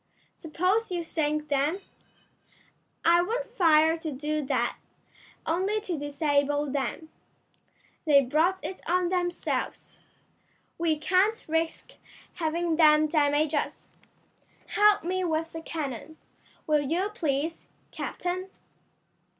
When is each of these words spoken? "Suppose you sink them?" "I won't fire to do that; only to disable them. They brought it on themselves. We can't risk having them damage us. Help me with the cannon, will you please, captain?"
"Suppose 0.35 0.89
you 0.89 1.03
sink 1.03 1.49
them?" 1.49 1.79
"I 3.05 3.21
won't 3.21 3.45
fire 3.45 3.95
to 3.97 4.11
do 4.11 4.43
that; 4.45 4.77
only 5.45 5.79
to 5.81 5.95
disable 5.95 6.65
them. 6.71 7.09
They 8.05 8.21
brought 8.23 8.57
it 8.63 8.81
on 8.87 9.09
themselves. 9.09 9.99
We 10.79 10.97
can't 10.97 11.45
risk 11.47 11.97
having 12.33 12.77
them 12.77 13.05
damage 13.09 13.53
us. 13.53 13.89
Help 14.69 15.03
me 15.03 15.23
with 15.23 15.51
the 15.53 15.61
cannon, 15.61 16.17
will 16.65 16.81
you 16.81 17.11
please, 17.13 17.67
captain?" 17.91 18.49